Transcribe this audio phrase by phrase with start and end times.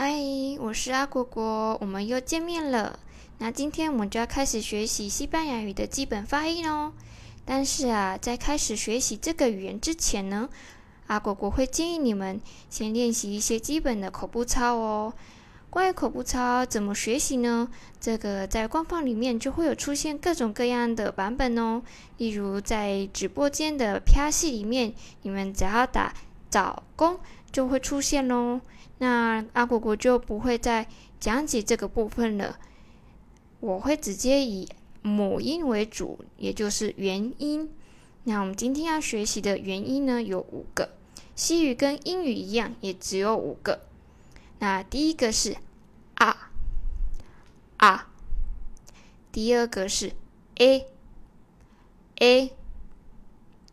[0.00, 0.14] 嗨，
[0.60, 3.00] 我是阿果果，我们又见面了。
[3.38, 6.92] 那今天我们就要开始学习西班牙语的基本发音哦。
[7.44, 10.48] 但是啊，在开始学习这个语言之前呢，
[11.08, 12.40] 阿果果会建议你们
[12.70, 15.12] 先练习一些基本的口部操哦。
[15.68, 17.68] 关于口部操怎么学习呢？
[18.00, 21.82] 这个在官方里面就会有出现各种各样的版本哦。
[22.18, 26.14] 例如在直播间的 P 戏里面，你们只要打
[26.50, 27.18] 找工
[27.50, 28.60] 就会出现喽。
[28.98, 30.88] 那阿果果就不会再
[31.20, 32.58] 讲解这个部分了，
[33.60, 34.68] 我会直接以
[35.02, 37.72] 母音为主，也就是元音。
[38.24, 40.90] 那我们今天要学习的元音呢有五个，
[41.34, 43.82] 西语跟英语一样，也只有五个。
[44.58, 45.56] 那第一个是
[46.14, 46.50] 啊。
[47.76, 48.08] 啊，
[49.30, 50.12] 第二个是
[50.56, 50.84] a
[52.16, 52.52] a，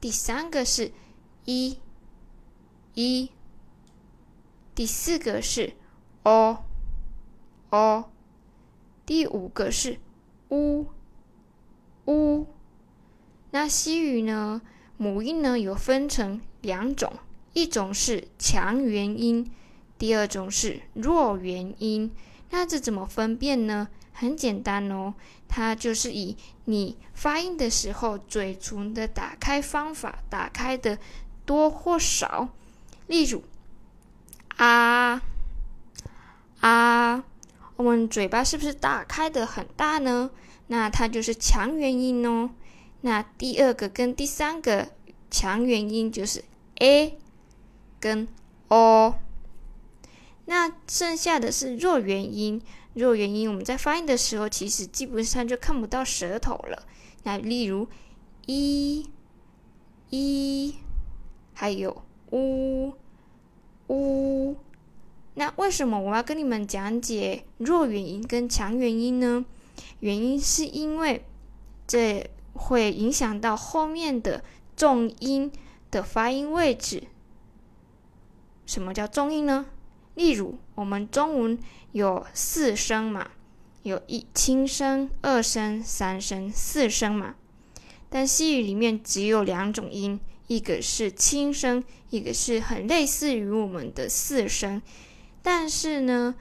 [0.00, 0.90] 第三个是
[1.44, 1.78] 一。
[2.94, 3.30] 一。
[4.74, 5.74] 第四个是
[6.24, 6.64] 哦
[7.70, 8.10] 哦
[9.04, 9.98] 第五个是
[10.48, 10.86] 呜
[12.06, 12.46] 呜。
[13.50, 14.62] 那西语呢？
[14.96, 17.12] 母音呢有分成两种，
[17.54, 19.50] 一种是强元音，
[19.98, 22.10] 第二种是弱元音。
[22.50, 23.88] 那这怎么分辨呢？
[24.12, 25.14] 很简单哦，
[25.48, 30.98] 它就是以你发音的时候嘴唇的打开方法打开的
[31.44, 32.48] 多或少。
[33.12, 33.42] 例如。
[34.56, 35.22] 啊
[36.60, 37.24] 啊！
[37.76, 40.30] 我们嘴巴是不是打开的很大呢？
[40.68, 42.50] 那它就是强元音哦。
[43.02, 44.88] 那第二个跟第三个
[45.30, 46.44] 强元音就是
[46.76, 47.18] a
[48.00, 48.28] 跟
[48.68, 49.14] o。
[50.46, 52.62] 那剩下的是弱元音。
[52.94, 56.86] 弱元音我们在发音的时候，其实基本上就看不到舌头了。
[57.24, 57.88] 那例如
[58.46, 59.10] 一、
[60.10, 60.76] 一，
[61.54, 62.02] 还有
[62.32, 62.92] 呜。
[63.88, 64.56] 呜，
[65.34, 69.44] 那为什么我要跟你们讲解弱元音跟强元音呢？
[70.00, 71.24] 原因是因为
[71.86, 74.42] 这会影响到后面的
[74.74, 75.52] 重音
[75.90, 77.02] 的发音位置。
[78.64, 79.66] 什么叫重音呢？
[80.14, 81.58] 例如我们中文
[81.90, 83.32] 有四声嘛，
[83.82, 87.34] 有一轻声、二声、三声、四声嘛，
[88.08, 90.18] 但西语里面只有两种音。
[90.46, 94.82] 一个是轻声，一个是很类似于我们的四声，
[95.42, 96.34] 但是呢，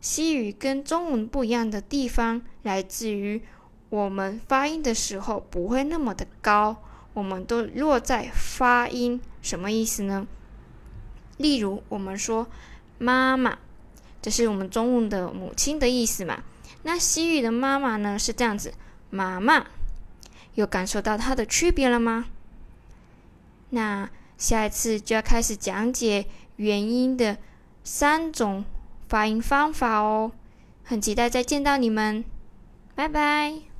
[0.00, 3.42] 西语跟中文不一样的地方来自于
[3.88, 6.82] 我们发音的时候不会那么的高，
[7.14, 10.26] 我们都落在发音，什么意思呢？
[11.36, 12.46] 例如我们说
[12.98, 13.58] 妈妈，
[14.20, 16.42] 这是我们中文的母亲的意思嘛？
[16.82, 18.74] 那西语的妈妈呢是这样子，
[19.10, 19.66] 妈妈，
[20.54, 22.26] 有感受到它的区别了吗？
[23.74, 24.08] 那
[24.38, 26.26] 下一次就要开始讲解
[26.56, 27.36] 元音的
[27.82, 28.64] 三种
[29.08, 30.32] 发音方法哦，
[30.84, 32.24] 很期待再见到你们，
[32.94, 33.73] 拜拜。